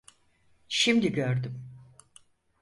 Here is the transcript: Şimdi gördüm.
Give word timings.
Şimdi 0.69 1.11
gördüm. 1.11 1.69